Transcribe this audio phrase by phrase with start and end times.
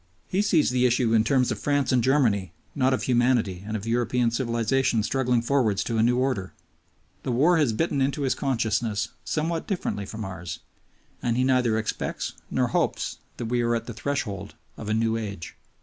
[0.27, 3.85] He sees the issue in terms, of France and Germany not of humanity and of
[3.85, 6.53] European civilization struggling forwards to a new order.
[7.21, 10.57] The war has bitten into his consciousness somewhat differently from ours,
[11.21, 15.17] and he neither expects nor hopes that we are at the threshold of a new
[15.17, 15.55] age.